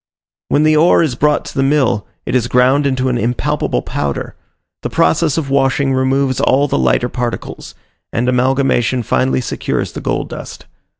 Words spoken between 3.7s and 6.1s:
powder; the process of washing